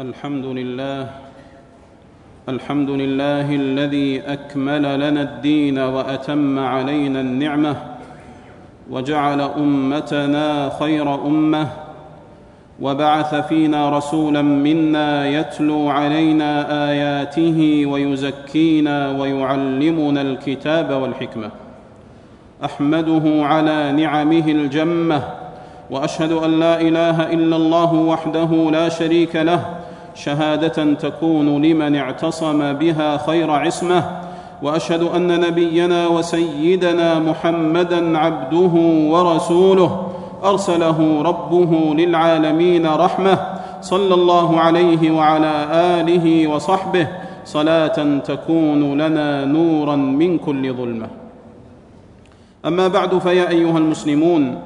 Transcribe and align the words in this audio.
الحمد 0.00 0.44
لله 0.44 1.06
الحمد 2.48 2.90
لله 2.90 3.54
الذي 3.54 4.20
أكمل 4.20 4.82
لنا 5.00 5.22
الدين 5.22 5.78
وأتم 5.78 6.58
علينا 6.58 7.20
النعمة 7.20 7.76
وجعل 8.90 9.40
أمتنا 9.40 10.70
خير 10.78 11.14
أمة 11.14 11.68
وبعث 12.80 13.34
فينا 13.34 13.98
رسولا 13.98 14.42
منا 14.42 15.28
يتلو 15.28 15.88
علينا 15.88 16.50
آياته 16.90 17.86
ويزكينا 17.86 19.10
ويعلمنا 19.10 20.22
الكتاب 20.22 20.90
والحكمة. 20.90 21.50
أحمده 22.64 23.46
على 23.46 23.92
نعمه 23.92 24.46
الجمة 24.48 25.22
وأشهد 25.90 26.32
أن 26.32 26.60
لا 26.60 26.80
إله 26.80 27.32
إلا 27.32 27.56
الله 27.56 27.94
وحده 27.94 28.70
لا 28.72 28.88
شريك 28.88 29.36
له 29.36 29.79
شهادة 30.14 30.94
تكون 30.94 31.62
لمن 31.62 31.96
اعتصم 31.96 32.72
بها 32.72 33.16
خير 33.16 33.50
عصمة 33.50 34.04
وأشهد 34.62 35.02
أن 35.02 35.40
نبينا 35.40 36.06
وسيدنا 36.06 37.18
محمدا 37.18 38.18
عبده 38.18 38.70
ورسوله 39.10 40.06
أرسله 40.44 41.22
ربه 41.22 41.94
للعالمين 41.94 42.86
رحمة 42.86 43.38
صلى 43.80 44.14
الله 44.14 44.60
عليه 44.60 45.10
وعلى 45.10 45.66
آله 45.72 46.46
وصحبه 46.46 47.08
صلاة 47.44 48.18
تكون 48.18 49.00
لنا 49.00 49.44
نورا 49.44 49.96
من 49.96 50.38
كل 50.38 50.74
ظلمة. 50.74 51.08
أما 52.66 52.88
بعد 52.88 53.18
فيا 53.18 53.48
أيها 53.48 53.78
المسلمون 53.78 54.58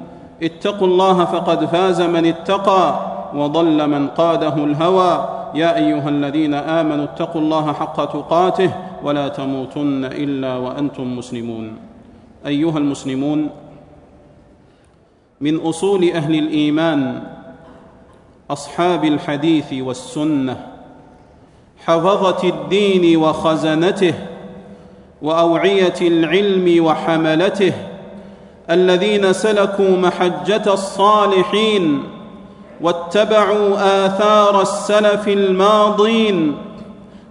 اتقوا 0.43 0.87
الله 0.87 1.25
فقد 1.25 1.65
فاز 1.65 2.01
من 2.01 2.25
اتقى 2.25 2.99
وضل 3.35 3.89
من 3.89 4.07
قاده 4.07 4.53
الهوى 4.55 5.34
يا 5.55 5.75
أيها 5.77 6.09
الذين 6.09 6.53
آمنوا 6.53 7.03
اتقوا 7.03 7.41
الله 7.41 7.73
حق 7.73 8.05
تقاته 8.05 8.71
ولا 9.03 9.27
تموتن 9.27 10.05
إلا 10.05 10.57
وأنتم 10.57 11.17
مسلمون. 11.17 11.77
أيها 12.45 12.77
المسلمون 12.77 13.49
من 15.41 15.57
أصول 15.57 16.09
أهل 16.11 16.35
الإيمان 16.35 17.23
أصحاب 18.51 19.05
الحديث 19.05 19.73
والسنة 19.73 20.67
حفظة 21.85 22.49
الدين 22.49 23.17
وخزنته 23.17 24.13
وأوعية 25.21 25.93
العلم 26.01 26.85
وحملته 26.85 27.73
الذين 28.69 29.33
سلكوا 29.33 29.97
محجة 29.97 30.73
الصالحين 30.73 32.03
واتبعوا 32.81 33.75
آثار 34.05 34.61
السلف 34.61 35.27
الماضين 35.27 36.55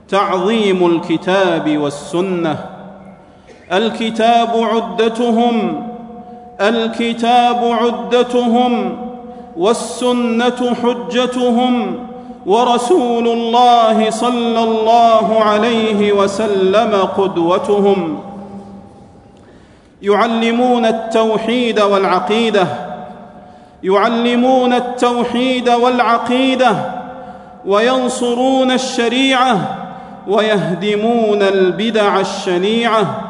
تعظيم 0.09 0.87
الكتاب 0.87 1.79
والسنة. 1.79 2.59
الكتاب 3.73 4.51
عدتهم 4.55 5.87
الكتاب 6.61 7.65
عدتهم 7.65 8.97
والسنة 9.57 10.75
حجتهم 10.83 11.99
ورسول 12.47 13.29
الله 13.29 14.11
صلى 14.11 14.63
الله 14.63 15.43
عليه 15.43 16.13
وسلم 16.13 17.09
قدوتهم. 17.17 18.21
يعلمون 20.03 20.85
التوحيد 20.87 21.81
والعقيدة 21.81 22.94
يعلمون 23.85 24.73
التوحيد 24.73 25.69
والعقيدة 25.69 26.77
وينصرون 27.67 28.71
الشريعة 28.71 29.59
ويهدمون 30.29 31.43
البدع 31.43 32.21
الشنيعة 32.21 33.21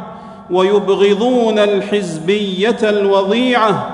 ويبغضون 0.51 1.59
الحزبية 1.59 2.77
الوضيعة 2.83 3.87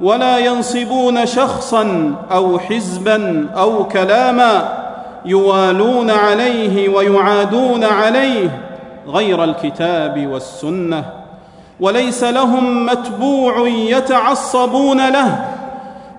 ولا 0.00 0.38
ينصبون 0.38 1.26
شخصا 1.26 2.14
أو 2.32 2.58
حزبا 2.58 3.46
أو 3.56 3.88
كلاما 3.88 4.68
يوالون 5.24 6.10
عليه 6.10 6.88
ويعادون 6.88 7.84
عليه 7.84 8.60
غير 9.06 9.44
الكتاب 9.44 10.26
والسنة 10.26 11.04
وليس 11.80 12.24
لهم 12.24 12.86
متبوع 12.86 13.68
يتعصبون 13.68 15.08
له 15.08 15.49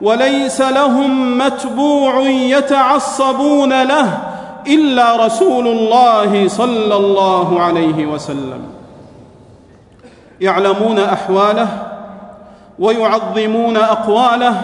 وليس 0.02 0.62
لهم 0.62 1.38
متبوع 1.38 2.22
يتعصبون 2.30 3.84
له 3.84 4.18
إلا 4.68 5.26
رسول 5.26 5.68
الله 5.68 6.48
صلى 6.48 6.96
الله 6.96 7.62
عليه 7.62 8.06
وسلم. 8.06 8.62
يعلمون 10.42 11.00
أحواله 11.00 11.68
ويعظمون 12.80 13.78
أقواله 13.78 14.56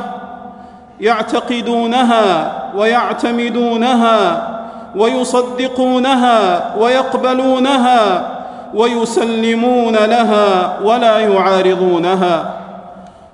يعتقدونها 1.01 2.51
ويعتمدونها 2.75 4.47
ويصدقونها 4.95 6.73
ويقبلونها 6.79 8.29
ويسلمون 8.73 9.95
لها 9.95 10.79
ولا 10.83 11.19
يعارضونها. 11.19 12.53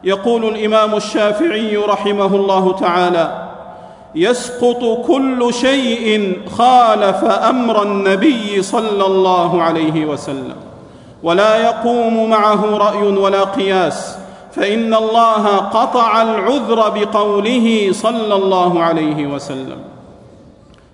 يقول 0.04 0.46
الإمام 0.46 0.96
الشافعي 0.96 1.78
رحمه 1.78 2.36
الله 2.36 2.74
تعالى 2.74 3.50
يسقط 4.16 5.06
كل 5.08 5.54
شيء 5.54 6.38
خالف 6.58 7.24
أمر 7.24 7.84
النبي 7.84 8.62
صلى 8.62 9.06
الله 9.06 9.62
عليه 9.62 10.06
وسلم 10.06 10.56
ولا 11.24 11.58
يقوم 11.58 12.30
معه 12.30 12.78
رأي 12.78 13.04
ولا 13.04 13.44
قياس 13.44 14.18
فإن 14.52 14.94
الله 14.94 15.58
قطع 15.58 16.22
العذر 16.22 16.90
بقوله 16.90 17.90
صلى 17.92 18.36
الله 18.36 18.84
عليه 18.84 19.28
وسلم. 19.28 19.78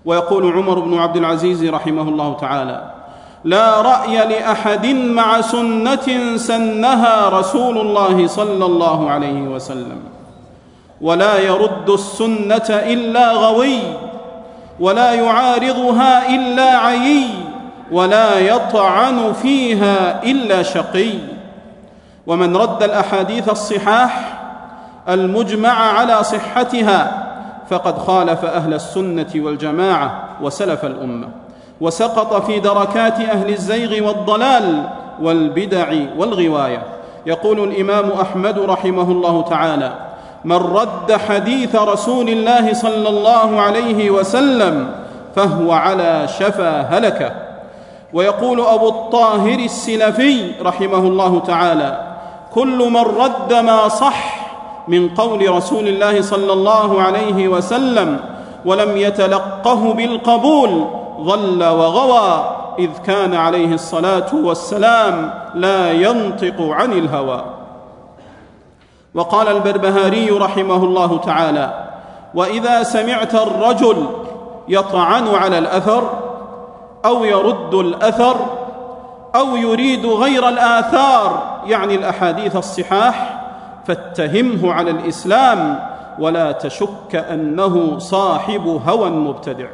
ويقول 0.06 0.54
عمر 0.54 0.80
بن 0.80 0.98
عبد 0.98 1.18
العزيز 1.18 1.66
رحمه 1.66 2.02
الله 2.02 2.38
تعالى 2.42 2.99
لا 3.44 3.82
رأي 3.82 4.18
لأحد 4.18 4.86
مع 4.88 5.42
سنة 5.42 6.38
سنها 6.38 7.30
رسول 7.30 7.78
الله 7.78 8.28
صلى 8.28 8.66
الله 8.66 9.10
عليه 9.10 9.42
وسلم. 9.42 10.00
ولا 11.02 11.40
يرد 11.40 11.90
السنة 11.90 12.70
إلا 12.70 13.32
غوي 13.32 13.80
ولا 14.80 15.14
يعارضها 15.14 16.36
إلا 16.36 16.78
عيي 16.78 17.28
ولا 17.92 18.40
يطعن 18.40 19.34
فيها 19.34 20.24
إلا 20.24 20.64
شقي. 20.64 21.14
ومن 22.28 22.56
رد 22.56 22.84
الأحاديث 22.84 23.50
الصحاح 23.50 24.42
المجمع 25.10 25.74
على 25.74 26.24
صحتها 26.24 27.26
فقد 27.70 27.98
خالف 27.98 28.46
أهل 28.46 28.74
السنة 28.74 29.32
والجماعة 29.36 30.24
وسلف 30.42 30.86
الأمة. 30.86 31.28
وسقط 31.82 32.46
في 32.46 32.60
دركات 32.60 33.20
أهل 33.20 33.50
الزيغ 33.50 34.08
والضلال 34.08 34.84
والبدع 35.22 35.94
والغواية. 36.18 36.84
يقول 37.26 37.60
الإمام 37.64 38.12
أحمد 38.22 38.60
رحمه 38.60 39.12
الله 39.12 39.42
تعالى 39.42 39.94
من 40.46 40.56
رد 40.56 41.12
حديث 41.14 41.76
رسول 41.76 42.30
الله 42.30 42.74
صلى 42.74 43.10
الله 43.10 43.62
عليه 43.62 44.10
وسلم 44.10 44.92
فهو 45.36 45.72
على 45.72 46.28
شفا 46.40 46.82
هلكة. 46.82 47.32
ويقول 48.14 48.62
أبو 48.62 48.90
الطاهر 48.90 49.60
السلفي 49.60 50.52
رحمه 50.62 50.98
الله 50.98 51.40
تعالى 51.40 52.08
كل 52.54 52.90
من 52.90 53.04
رد 53.22 53.54
ما 53.54 53.88
صح 53.88 54.50
من 54.88 55.10
قول 55.10 55.50
رسول 55.50 55.88
الله 55.88 56.22
صلى 56.22 56.54
الله 56.54 57.02
عليه 57.02 57.48
وسلم 57.48 58.20
ولم 58.66 58.98
يتلقه 58.98 59.94
بالقبول 59.94 60.88
ضل 61.24 61.64
وغوى 61.64 62.56
إذ 62.80 62.90
كان 63.06 63.36
عليه 63.36 63.74
الصلاة 63.74 64.36
والسلام 64.36 65.34
لا 65.56 65.92
ينطق 65.92 66.62
عن 66.62 66.94
الهوى. 66.94 67.44
وقال 69.14 69.48
البربهاري 69.48 70.30
رحمه 70.30 70.84
الله 70.84 71.18
تعالى 71.18 71.90
وإذا 72.36 72.84
سمعت 72.84 73.36
الرجل 73.36 74.06
يطعن 74.68 75.28
على 75.28 75.58
الأثر 75.58 76.10
أو 77.06 77.24
يرد 77.24 77.74
الأثر 77.74 78.36
أو 79.36 79.56
يريد 79.56 80.06
غير 80.06 80.50
الآثار 80.50 81.60
يعني 81.66 81.96
الأحاديث 81.96 82.56
الصحاح 82.56 83.42
فاتهمه 83.88 84.74
على 84.74 84.92
الإسلام 84.92 85.80
ولا 86.20 86.52
تشك 86.52 87.16
أنه 87.16 88.00
صاحب 88.00 88.82
هوى 88.88 89.10
مبتدع. 89.10 89.68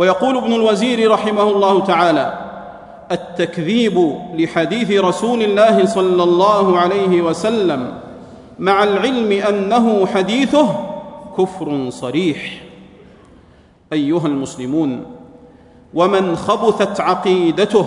ويقول 0.00 0.36
ابن 0.36 0.52
الوزير 0.52 1.10
رحمه 1.10 1.42
الله 1.42 1.84
تعالى 1.84 2.38
التكذيب 3.12 4.14
لحديث 4.34 5.00
رسول 5.00 5.42
الله 5.42 5.86
صلى 5.86 6.22
الله 6.22 6.78
عليه 6.78 7.22
وسلم 7.22 7.92
مع 8.58 8.84
العلم 8.84 9.32
أنه 9.32 10.06
حديثه 10.06 10.76
كفر 11.38 11.90
صريح. 11.90 12.62
أيها 13.92 14.26
المسلمون 14.26 15.04
ومن 15.94 16.36
خبثت 16.36 17.00
عقيدته 17.00 17.86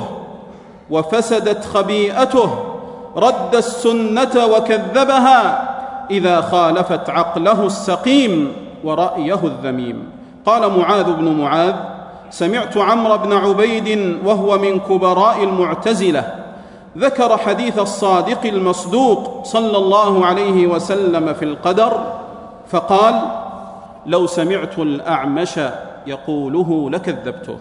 وفسدت 0.90 1.66
خبيئته 1.66 2.50
رد 3.16 3.56
السنة 3.56 4.46
وكذبها 4.46 5.70
إذا 6.12 6.42
خالفت 6.42 7.10
عقله 7.10 7.66
السقيم 7.66 8.54
ورأيه 8.84 9.40
الذميم. 9.44 10.10
قال 10.46 10.80
معاذ 10.80 11.14
بن 11.14 11.28
معاذ 11.42 11.93
سمعت 12.34 12.78
عمرو 12.78 13.18
بن 13.18 13.34
عبيد 13.34 14.18
وهو 14.26 14.58
من 14.58 14.80
كبراء 14.80 15.44
المعتزلة 15.44 16.36
ذكر 16.98 17.38
حديث 17.38 17.80
الصادق 17.80 18.46
المصدوق 18.46 19.44
صلى 19.44 19.78
الله 19.78 20.26
عليه 20.26 20.68
وسلم 20.68 21.34
في 21.34 21.46
القدر 21.46 22.04
فقال 22.70 23.22
لو 24.06 24.28
سمعت 24.28 24.80
الأعمش 24.80 25.60
يقوله 26.08 26.90
لكذبته 26.90 27.58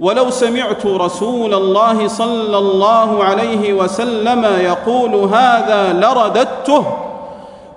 ولو 0.00 0.30
سمعت 0.30 0.86
رسول 0.86 1.54
الله 1.54 2.08
صلى 2.08 2.58
الله 2.58 3.24
عليه 3.24 3.72
وسلم 3.72 4.44
يقول 4.44 5.14
هذا 5.14 5.92
لرددته 5.92 6.84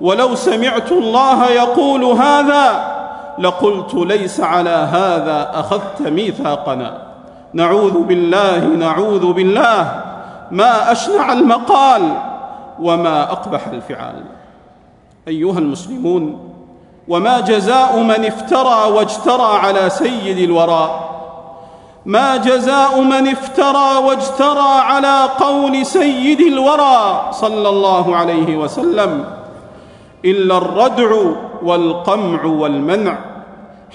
ولو 0.02 0.36
سمعت 0.36 0.92
الله 0.92 1.52
يقول 1.52 2.04
هذا 2.04 2.95
لقلت 3.40 3.94
ليس 3.94 4.40
على 4.40 4.70
هذا 4.70 5.52
أخذت 5.54 6.02
ميثاقنا. 6.02 7.02
نعوذ 7.54 8.04
بالله 8.04 8.66
نعوذ 8.66 9.34
بالله. 9.34 10.02
ما 10.52 10.92
أشنع 10.92 11.34
المقال 11.34 12.02
وما 12.80 13.24
أقبح 13.32 13.68
الفعال. 13.68 14.24
أيها 15.28 15.60
المسلمون 15.60 16.52
وما 17.08 17.40
جزاء 17.40 18.00
من 18.00 18.26
افترى 18.26 18.92
واجترى 18.92 19.58
على 19.60 19.90
سيد 19.90 20.38
الورى. 20.38 21.10
ما 22.06 22.38
جزاء 22.38 23.02
من 23.02 23.28
افترى 23.28 23.98
واجترى 24.06 24.80
على 24.80 25.30
قول 25.40 25.86
سيد 25.86 26.42
الورى 26.42 27.28
صلى 27.32 27.70
الله 27.70 28.16
عليه 28.16 28.58
وسلم. 28.58 29.26
إلا 30.26 30.58
الردع 30.58 31.16
والقمع 31.66 32.46
والمنع 32.46 33.18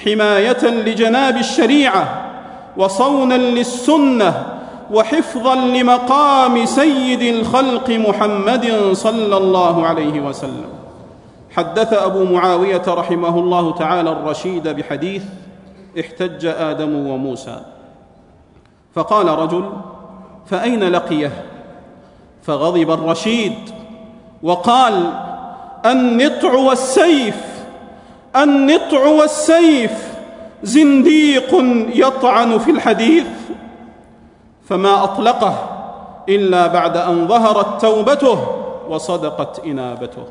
حماية 0.05 0.65
لجناب 0.65 1.37
الشريعة 1.37 2.31
وصونا 2.77 3.35
للسنة 3.35 4.47
وحفظا 4.91 5.55
لمقام 5.55 6.65
سيد 6.65 7.23
الخلق 7.23 7.91
محمد 7.91 8.91
صلى 8.93 9.37
الله 9.37 9.87
عليه 9.87 10.21
وسلم. 10.21 10.69
حدث 11.51 11.93
أبو 11.93 12.25
معاوية 12.25 12.83
رحمه 12.89 13.39
الله 13.39 13.75
تعالى 13.75 14.13
الرشيد 14.13 14.69
بحديث 14.69 15.23
احتج 16.01 16.47
آدم 16.47 17.07
وموسى. 17.07 17.61
فقال 18.95 19.29
رجل 19.29 19.71
فأين 20.47 20.85
لقيه؟ 20.85 21.31
فغضب 22.43 22.91
الرشيد 22.91 23.55
وقال 24.43 25.13
النطع 25.87 26.53
والسيف 26.53 27.50
النطع 28.37 29.07
والسيف 29.07 30.15
زنديق 30.63 31.55
يطعن 31.95 32.59
في 32.59 32.71
الحديث. 32.71 33.27
فما 34.69 35.05
أطلقه 35.05 35.69
إلا 36.29 36.67
بعد 36.67 36.97
أن 36.97 37.29
ظهرت 37.29 37.81
توبته 37.81 38.39
وصدقت 38.89 39.65
إنابته. 39.65 40.25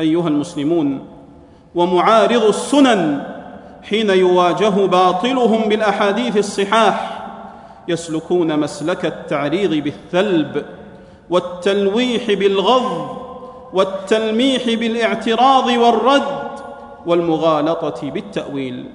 أيها 0.00 0.28
المسلمون 0.28 1.06
ومعارض 1.74 2.42
السنن 2.42 3.22
حين 3.82 4.10
يواجه 4.10 4.86
باطلهم 4.86 5.68
بالأحاديث 5.68 6.36
الصحاح 6.36 7.22
يسلكون 7.88 8.60
مسلك 8.60 9.06
التعريض 9.06 9.74
بالثلب 9.74 10.64
والتلويح 11.30 12.32
بالغض 12.32 13.16
والتلميح 13.72 14.64
بالإعتراض 14.66 15.66
والرد 15.66 16.39
والمغالطة 17.06 18.10
بالتأويل. 18.10 18.86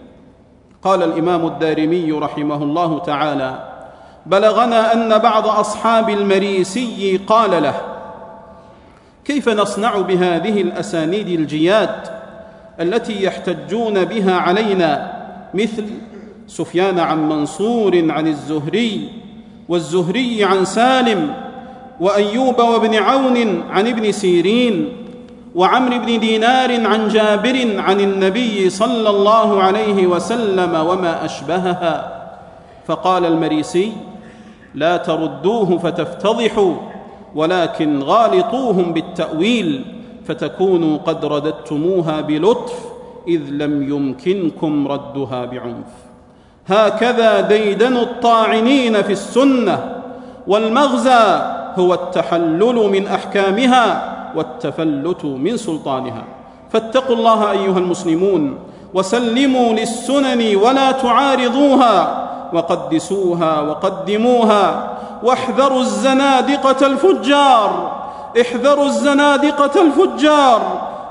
قال 0.84 1.04
الإمام 1.04 1.46
الدارمي 1.46 2.12
رحمه 2.12 2.64
الله 2.64 3.00
تعالى 3.00 3.76
بلغنا 4.26 4.94
أن 4.94 5.18
بعض 5.18 5.48
أصحاب 5.48 6.10
المريسي 6.10 7.20
قال 7.28 7.64
له 7.64 7.82
كيف 9.26 9.50
نصنع 9.50 10.02
بهذه 10.02 10.62
الأسانيد 10.62 11.28
الجياد 11.28 11.96
التي 12.80 13.24
يحتجون 13.24 14.06
بها 14.06 14.36
علينا 14.36 15.12
مثل 15.54 15.86
سفيان 16.48 17.00
عن 17.00 17.30
منصور 17.30 18.12
عن 18.12 18.28
الزهري 18.28 19.10
والزهري 19.70 20.44
عن 20.44 20.66
سالم 20.66 21.34
وأيوب 22.00 22.60
وابن 22.60 22.96
عون 22.96 23.64
عن 23.70 23.88
ابن 23.88 24.12
سيرين 24.12 25.05
وعمر 25.56 25.98
بن 25.98 26.20
دينار 26.20 26.88
عن 26.88 27.08
جابر 27.08 27.80
عن 27.80 28.00
النبي 28.00 28.70
صلى 28.70 29.10
الله 29.10 29.64
عليه 29.64 30.08
وسلم 30.08 30.76
وما 30.76 31.26
أشبهها. 31.26 32.12
فقال 32.88 33.26
المريسي 33.26 33.92
لا 34.74 34.98
تردوه 34.98 35.78
فتفتضحوا 35.78 36.74
ولكن 37.36 38.04
غالطوهم 38.04 38.94
بالتأويل 38.94 39.86
فتكونوا 40.28 40.98
قد 40.98 41.26
رددتموها 41.26 42.22
بلطف 42.22 42.74
إذ 43.28 43.42
لم 43.50 43.90
يمكنكم 43.90 44.88
ردها 44.88 45.46
بعنف. 45.46 45.92
هكذا 46.68 47.42
ديدن 47.42 47.98
الطاعنين 47.98 49.02
في 49.02 49.12
السنة 49.12 50.02
والمغزى 50.48 51.42
هو 51.76 51.94
التحلل 51.94 52.90
من 52.92 53.08
أحكامها 53.08 54.15
والتفلت 54.36 55.26
من 55.26 55.58
سلطانها. 55.58 56.24
فاتقوا 56.70 57.16
الله 57.16 57.52
أيها 57.52 57.78
المسلمون 57.78 58.58
وسلموا 58.94 59.74
للسنن 59.74 60.56
ولا 60.56 60.92
تعارضوها 60.92 62.28
وقدسوها 62.54 63.62
وقدموها. 63.62 64.90
واحذروا 65.24 65.80
الزنادقة 65.80 66.88
الفجار 66.88 67.92
احذروا 68.42 68.86
الزنادقة 68.86 69.82
الفجار 69.82 70.62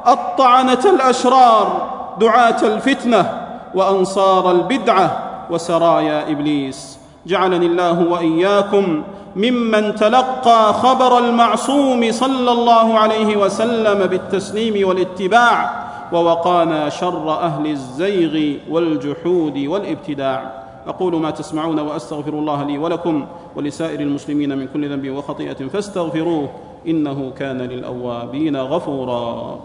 الطعنة 0.06 0.84
الأشرار 0.94 1.88
دعاة 2.20 2.62
الفتنة 2.62 3.40
وأنصار 3.74 4.50
البدعة 4.50 5.22
وسرايا 5.50 6.30
إبليس. 6.30 6.93
جعلني 7.26 7.66
الله 7.66 8.08
وإياكم 8.08 9.02
ممن 9.36 9.94
تلقى 9.94 10.72
خبر 10.74 11.18
المعصوم 11.18 12.12
صلى 12.12 12.52
الله 12.52 12.98
عليه 12.98 13.36
وسلم 13.36 14.06
بالتسليم 14.06 14.88
والاتباع 14.88 15.84
ووقانا 16.12 16.88
شر 16.88 17.30
أهل 17.30 17.66
الزيغ 17.66 18.58
والجحود 18.70 19.58
والابتداع. 19.58 20.64
أقول 20.86 21.14
ما 21.14 21.30
تسمعون 21.30 21.80
وأستغفر 21.80 22.32
الله 22.32 22.62
لي 22.64 22.78
ولكم 22.78 23.26
ولسائر 23.56 24.00
المسلمين 24.00 24.58
من 24.58 24.68
كل 24.74 24.90
ذنب 24.90 25.10
وخطيئة 25.10 25.68
فاستغفروه 25.68 26.48
إنه 26.86 27.32
كان 27.38 27.58
للأوابين 27.58 28.56
غفورا. 28.56 29.58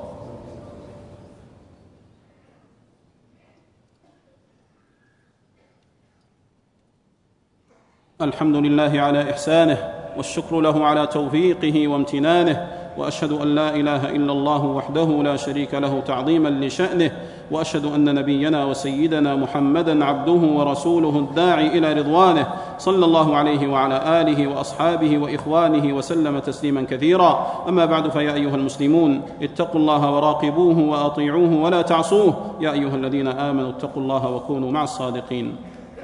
الحمد 8.21 8.55
لله 8.55 9.01
على 9.01 9.31
إحسانه 9.31 9.77
والشكر 10.17 10.61
له 10.61 10.85
على 10.85 11.07
توفيقه 11.07 11.87
وامتنانه 11.87 12.67
وأشهد 12.97 13.31
أن 13.31 13.55
لا 13.55 13.75
إله 13.75 14.09
إلا 14.09 14.31
الله 14.31 14.65
وحده 14.65 15.05
لا 15.23 15.35
شريك 15.35 15.73
له 15.73 15.99
تعظيما 15.99 16.49
لشأنه 16.49 17.11
وأشهد 17.51 17.85
أن 17.85 18.15
نبينا 18.15 18.65
وسيدنا 18.65 19.35
محمدا 19.35 20.05
عبده 20.05 20.31
ورسوله 20.31 21.19
الداعي 21.19 21.67
إلى 21.67 21.93
رضوانه 21.93 22.47
صلى 22.77 23.05
الله 23.05 23.35
عليه 23.35 23.67
وعلى 23.67 24.21
آله 24.21 24.47
وأصحابه 24.47 25.17
وإخوانه 25.17 25.93
وسلم 25.93 26.39
تسليما 26.39 26.81
كثيرا. 26.81 27.63
أما 27.67 27.85
بعد 27.85 28.11
فيا 28.11 28.33
أيها 28.33 28.55
المسلمون 28.55 29.21
اتقوا 29.41 29.81
الله 29.81 30.11
وراقبوه 30.15 30.79
وأطيعوه 30.79 31.61
ولا 31.63 31.81
تعصوه. 31.81 32.33
يا 32.59 32.71
أيها 32.71 32.95
الذين 32.95 33.27
آمنوا 33.27 33.69
اتقوا 33.69 34.03
الله 34.03 34.31
وكونوا 34.31 34.71
مع 34.71 34.83
الصادقين. 34.83 35.55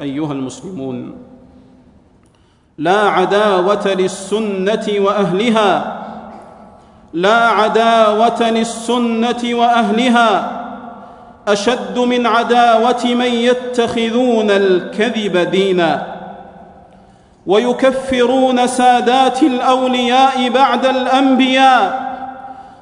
أيها 0.02 0.32
المسلمون. 0.32 1.16
لا 2.78 3.00
عداوة 3.00 3.88
للسنة 3.88 4.86
وأهلها. 5.00 6.02
لا 7.14 7.48
عداوة 7.48 8.50
للسنة 8.50 9.42
وأهلها. 9.44 10.52
أشد 11.48 12.00
من 12.00 12.26
عداوة 12.28 13.06
من 13.06 13.22
يتخذون 13.22 14.52
الكذب 14.52 15.38
دينا. 15.38 16.06
ويكفرون 17.48 18.68
سادات 18.68 19.44
الأولياء 19.44 20.50
بعد 20.50 20.86
الأنبياء. 20.86 22.06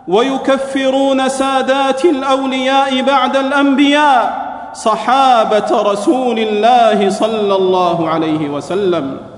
ويكفرون 0.07 1.29
سادات 1.29 2.05
الأولياء 2.05 3.01
بعد 3.01 3.37
الأنبياء. 3.37 4.43
صحابة 4.73 5.81
رسول 5.81 6.39
الله 6.39 7.09
صلى 7.09 7.55
الله 7.55 8.09
عليه 8.09 8.49
وسلم. 8.49 9.32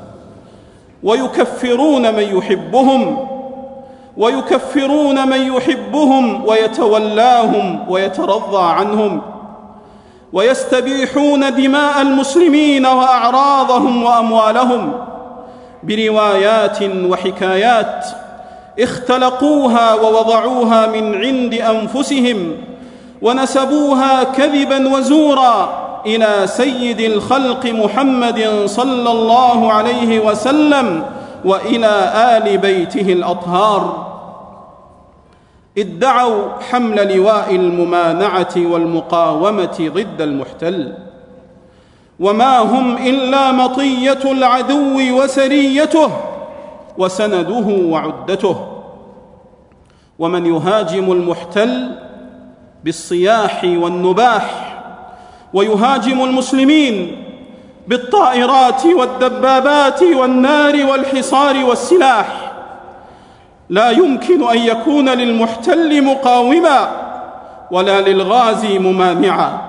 ويكفرون 1.04 2.14
من 2.16 2.38
يحبهم 2.38 3.28
ويكفرون 4.18 5.28
من 5.28 5.54
يحبهم 5.56 6.46
ويتولاهم 6.46 7.86
ويترضى 7.90 8.64
عنهم 8.74 9.22
ويستبيحون 10.34 11.56
دماء 11.56 12.02
المسلمين 12.02 12.86
وأعراضهم 12.86 14.04
وأموالهم 14.04 14.94
بروايات 15.84 16.78
وحكايات 16.84 18.06
اختلقوها 18.80 19.94
ووضعوها 19.94 20.88
من 20.88 21.16
عند 21.16 21.54
أنفسهم 21.54 22.58
ونسبوها 23.22 24.24
كذبا 24.24 24.96
وزورا 24.98 25.85
إلى 26.06 26.48
سيد 26.48 27.00
الخلق 27.00 27.66
محمد 27.66 28.64
صلى 28.66 29.12
الله 29.12 29.74
عليه 29.74 30.20
وسلم 30.20 31.06
وإلى 31.46 32.12
آل 32.38 32.58
بيته 32.58 33.14
الأطهار. 33.14 34.06
ادعوا 35.78 36.44
حمل 36.72 37.18
لواء 37.18 37.56
الممانعة 37.56 38.54
والمقاومة 38.58 39.92
ضد 39.94 40.22
المحتل. 40.22 40.94
وما 42.20 42.60
هم 42.60 42.98
إلا 42.98 43.52
مطية 43.52 44.32
العدو 44.32 45.22
وسريته 45.24 46.12
وسنده 46.98 47.68
وعدته. 47.86 48.68
ومن 50.20 50.46
يهاجم 50.46 51.12
المحتل 51.12 51.92
بالصياح 52.84 53.64
والنباح 53.64 54.65
ويهاجم 55.54 56.24
المسلمين 56.24 57.24
بالطائرات 57.88 58.86
والدبابات 58.86 60.04
والنار 60.04 60.86
والحصار 60.86 61.66
والسلاح. 61.66 62.52
لا 63.70 63.90
يمكن 63.90 64.44
أن 64.50 64.58
يكون 64.58 65.10
للمحتل 65.10 66.04
مقاوما 66.04 66.90
ولا 67.72 68.02
للغازي 68.02 68.80
ممانعا 68.80 69.62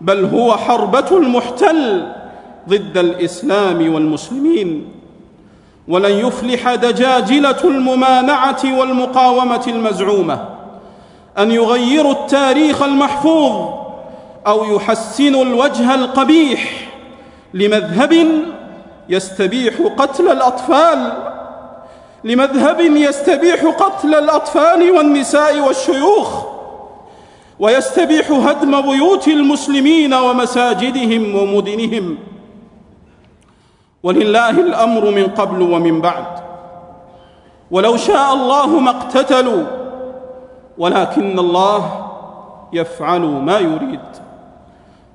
بل 0.00 0.24
هو 0.24 0.56
حربة 0.56 1.06
المحتل 1.12 2.06
ضد 2.68 2.98
الإسلام 2.98 3.94
والمسلمين. 3.94 4.88
ولن 5.88 6.26
يفلح 6.26 6.74
دجاجلة 6.74 7.64
الممانعة 7.64 8.78
والمقاومة 8.78 9.64
المزعومة. 9.66 10.44
أن 11.38 11.50
يغيروا 11.50 12.12
التاريخ 12.12 12.82
المحفوظ 12.82 13.77
أو 14.46 14.76
يحسنوا 14.76 15.44
الوجه 15.44 15.94
القبيح 15.94 16.88
لمذهب 17.54 18.26
يستبيح 19.08 19.74
قتل 19.96 20.28
الأطفال 20.28 21.12
لمذهب 22.24 22.80
يستبيح 22.80 23.64
قتل 23.64 24.14
الأطفال 24.14 24.90
والنساء 24.90 25.60
والشيوخ 25.60 26.44
ويستبيح 27.58 28.30
هدم 28.30 28.80
بيوت 28.80 29.28
المسلمين 29.28 30.14
ومساجدهم 30.14 31.34
ومدنهم. 31.36 32.18
ولله 34.02 34.50
الأمر 34.50 35.10
من 35.10 35.26
قبل 35.26 35.62
ومن 35.62 36.00
بعد. 36.00 36.26
ولو 37.70 37.96
شاء 37.96 38.34
الله 38.34 38.66
ما 38.66 38.90
اقتتلوا 38.90 39.64
ولكن 40.78 41.38
الله 41.38 42.10
يفعل 42.72 43.20
ما 43.20 43.58
يريد. 43.58 44.27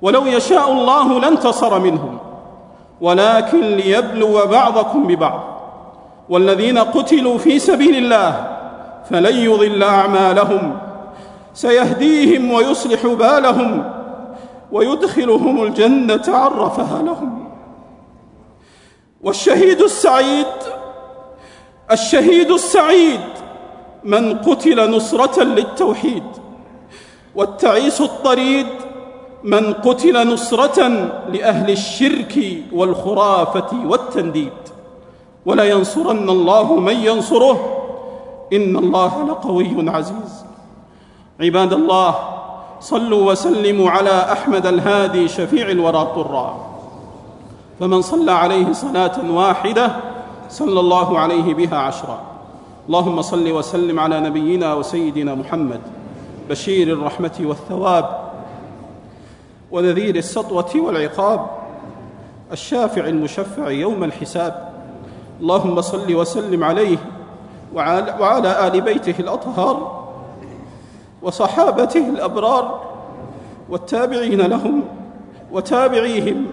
ولو 0.04 0.26
يشاء 0.26 0.72
الله 0.72 1.20
لانتصر 1.20 1.78
منهم. 1.78 2.18
ولكن 3.00 3.60
ليبلو 3.60 4.46
بعضكم 4.46 5.06
ببعض. 5.06 5.40
والذين 6.28 6.78
قتلوا 6.78 7.38
في 7.38 7.58
سبيل 7.58 7.96
الله 7.96 8.58
فلن 9.10 9.36
يضل 9.36 9.82
أعمالهم. 9.82 10.78
سيهديهم 11.54 12.52
ويصلح 12.52 13.06
بالهم 13.06 13.92
ويدخلهم 14.72 15.62
الجنة 15.62 16.22
عرفها 16.28 17.02
لهم. 17.02 17.48
والشهيد 19.22 19.80
السعيد 19.80 20.46
الشهيد 21.92 22.50
السعيد 22.50 23.20
من 24.04 24.38
قتل 24.38 24.90
نصرة 24.90 25.42
للتوحيد. 25.42 26.24
والتعيس 27.34 28.00
الطريد 28.00 28.66
من 29.44 29.72
قتل 29.72 30.32
نصرة 30.32 30.88
لأهل 31.32 31.70
الشرك 31.70 32.62
والخرافة 32.72 33.86
والتنديد. 33.86 34.52
ولينصرن 35.46 36.30
الله 36.30 36.74
من 36.74 36.96
ينصره. 36.96 37.80
إن 38.52 38.76
الله 38.76 39.28
لقوي 39.28 39.90
عزيز. 39.90 40.44
عباد 41.40 41.72
الله 41.72 42.14
صلوا 42.80 43.30
وسلموا 43.30 43.90
على 43.90 44.32
أحمد 44.32 44.66
الهادي 44.66 45.28
شفيع 45.28 45.70
الورى 45.70 46.02
الطرا 46.02 46.56
فمن 47.80 48.02
صلى 48.02 48.32
عليه 48.32 48.72
صلاة 48.72 49.30
واحدة 49.30 49.96
صلى 50.48 50.80
الله 50.80 51.18
عليه 51.18 51.54
بها 51.54 51.78
عشرا. 51.78 52.18
اللهم 52.88 53.22
صل 53.22 53.52
وسلم 53.52 54.00
على 54.00 54.20
نبينا 54.20 54.74
وسيدنا 54.74 55.34
محمد. 55.34 55.80
بشير 56.50 56.88
الرحمة 56.88 57.32
والثواب. 57.40 58.23
ونذير 59.70 60.16
السطوه 60.16 60.70
والعقاب. 60.76 61.46
الشافع 62.52 63.06
المشفع 63.06 63.70
يوم 63.70 64.04
الحساب. 64.04 64.72
اللهم 65.40 65.80
صل 65.80 66.14
وسلم 66.14 66.64
عليه 66.64 66.98
وعلى, 67.74 68.14
وعلى 68.20 68.66
آل 68.66 68.80
بيته 68.80 69.14
الأطهار 69.18 70.04
وصحابته 71.22 72.08
الأبرار 72.08 72.80
والتابعين 73.68 74.40
لهم 74.40 74.82
وتابعيهم 75.52 76.46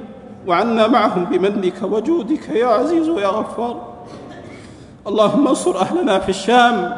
وعنا 0.48 0.88
معهم 0.88 1.25
بمنك 1.25 1.74
وجودك 1.84 2.50
يا 2.50 2.68
عزيز 2.68 3.08
يا 3.08 3.27
غفار. 3.27 3.82
اللهم 5.08 5.48
انصر 5.48 5.82
أهلنا 5.82 6.20
في 6.20 6.30
الشام. 6.30 6.94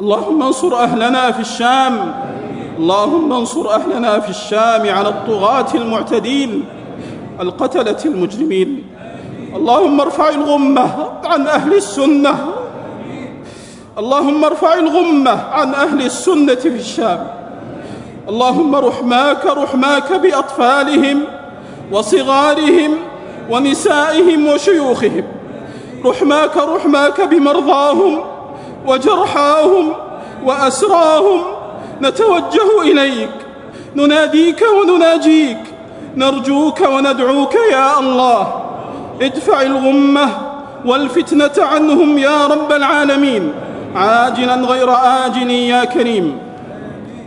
اللهم 0.00 0.42
انصر 0.42 0.74
أهلنا 0.74 1.30
في 1.30 1.40
الشام. 1.40 2.14
اللهم 2.80 3.32
انصر 3.32 3.74
أهلنا 3.74 4.20
في 4.20 4.30
الشام 4.30 4.88
على 4.88 5.08
الطغاة 5.08 5.66
المعتدين 5.74 6.64
القتلة 7.40 7.96
المجرمين. 8.04 8.84
اللهم 9.56 10.00
ارفع 10.00 10.28
الغمة 10.28 10.90
عن 11.24 11.46
أهل 11.46 11.74
السنة. 11.74 12.34
اللهم 13.98 14.44
ارفع 14.44 14.74
الغمة 14.74 15.30
عن 15.30 15.74
أهل 15.74 16.02
السنة 16.06 16.54
في 16.54 16.68
الشام. 16.68 17.26
اللهم 18.28 18.74
رحماك 18.74 19.46
رحماك 19.46 20.12
بأطفالهم 20.12 21.22
وصغارهم 21.92 22.92
ونسائهم 23.50 24.46
وشيوخهم. 24.46 25.24
رحماك 26.04 26.56
رحماك 26.56 27.20
بمرضاهم 27.20 28.20
وجرحاهم 28.86 29.92
وأسراهم 30.44 31.59
نتوجه 32.02 32.82
إليك. 32.82 33.30
نناديك 33.96 34.64
ونناجيك. 34.80 35.58
نرجوك 36.16 36.80
وندعوك 36.80 37.54
يا 37.72 37.98
الله. 37.98 38.62
ادفع 39.22 39.62
الغمة 39.62 40.28
والفتنة 40.86 41.66
عنهم 41.66 42.18
يا 42.18 42.46
رب 42.46 42.72
العالمين. 42.72 43.52
عاجلا 43.94 44.54
غير 44.54 44.90
آجل 45.26 45.50
يا 45.50 45.84
كريم. 45.84 46.38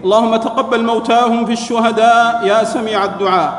اللهم 0.04 0.36
تقبل 0.36 0.84
موتاهم 0.84 1.46
في 1.46 1.54
الشهداء 1.54 2.42
يا 2.46 2.64
سميع 2.64 3.04
الدعاء. 3.04 3.54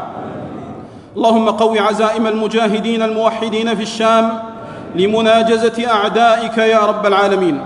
اللهم 1.17 1.49
قو 1.51 1.77
عزائم 1.79 2.27
المجاهدين 2.27 3.03
الموحدين 3.03 3.75
في 3.75 3.83
الشام 3.83 4.39
لمناجزة 4.95 5.91
أعدائك 5.91 6.59
يا 6.59 6.79
رب 6.79 7.07
العالمين. 7.07 7.61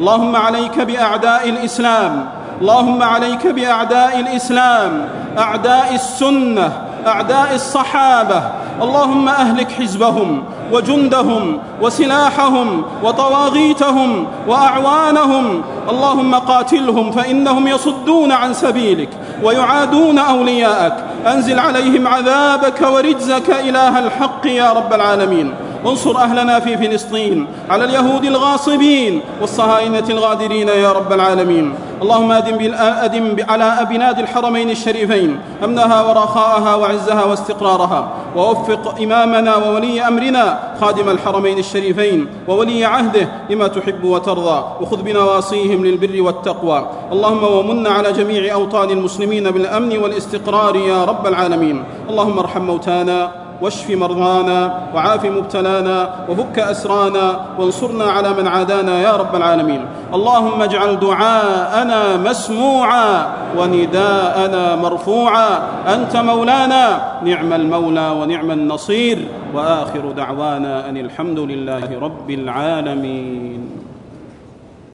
اللهم 0.00 0.36
عليك 0.36 0.80
بأعداء 0.80 1.48
الإسلام 1.48 2.26
اللهم 2.62 3.02
عليك 3.02 3.46
بأعداء 3.46 4.20
الإسلام 4.20 5.08
أعداء 5.38 5.94
السنة 5.94 6.72
أعداء 7.06 7.54
الصحابة. 7.54 8.42
اللهم 8.82 9.28
أهلك 9.28 9.72
حزبهم 9.72 10.44
وجندهم 10.72 11.58
وسلاحهم 11.82 12.84
وطواغيتهم 13.02 14.26
وأعوانهم. 14.48 15.62
اللهم 15.90 16.34
قاتلهم 16.34 17.10
فإنهم 17.10 17.66
يصدون 17.66 18.32
عن 18.32 18.54
سبيلك 18.54 19.10
ويعادون 19.42 20.18
أولياءك. 20.18 20.96
أنزل 21.26 21.58
عليهم 21.58 22.06
عذابك 22.06 22.80
ورجزك 22.94 23.50
إله 23.50 23.98
الحق 23.98 24.46
يا 24.46 24.72
رب 24.72 24.92
العالمين. 24.92 25.54
انصر 25.86 26.18
أهلنا 26.18 26.60
في 26.60 26.76
فلسطين 26.76 27.46
على 27.70 27.84
اليهود 27.84 28.24
الغاصبين 28.24 29.20
والصهاينة 29.40 30.04
الغادرين 30.10 30.68
يا 30.68 30.92
رب 30.92 31.12
العالمين. 31.12 31.74
اللهم 32.02 32.32
أدم, 32.32 32.74
أدم 32.78 33.36
على 33.48 33.64
أبناد 33.64 34.18
الحرمين 34.18 34.70
الشريفين 34.70 35.38
أمنها 35.64 36.02
ورخاءها 36.02 36.74
وعزها 36.74 37.24
واستقرارها 37.24 38.08
ووفق 38.36 39.00
إمامنا 39.02 39.56
وولي 39.56 40.08
أمرنا 40.08 40.58
خادم 40.80 41.08
الحرمين 41.08 41.58
الشريفين 41.58 42.26
وولي 42.48 42.84
عهده 42.84 43.28
لما 43.50 43.66
تحب 43.68 44.04
وترضى 44.04 44.64
وخذ 44.80 45.02
بنواصيهم 45.02 45.84
للبر 45.84 46.22
والتقوى. 46.22 46.86
اللهم 47.12 47.44
ومن 47.44 47.86
على 47.86 48.12
جميع 48.12 48.54
أوطان 48.54 48.90
المسلمين 48.90 49.50
بالأمن 49.50 49.98
والاستقرار 49.98 50.76
يا 50.76 51.04
رب 51.04 51.26
العالمين. 51.26 51.84
اللهم 52.10 52.38
ارحم 52.38 52.62
موتانا 52.62 53.41
واشف 53.60 53.90
مرضانا 53.90 54.88
وعاف 54.94 55.24
مبتلانا 55.24 56.10
وفك 56.28 56.58
أسرانا 56.58 57.40
وانصرنا 57.58 58.04
على 58.04 58.32
من 58.34 58.46
عادانا 58.48 59.00
يا 59.00 59.16
رب 59.16 59.36
العالمين. 59.36 59.86
اللهم 60.14 60.62
اجعل 60.62 61.00
دعاءنا 61.00 62.16
مسموعا 62.16 63.26
ونداءنا 63.58 64.76
مرفوعا. 64.76 65.48
أنت 65.94 66.16
مولانا 66.16 67.00
نعم 67.24 67.52
المولى 67.52 68.10
ونعم 68.10 68.50
النصير. 68.50 69.18
وآخر 69.54 70.12
دعوانا 70.16 70.88
أن 70.88 70.96
الحمد 70.96 71.38
لله 71.38 71.98
رب 72.00 72.30
العالمين. 72.30 73.81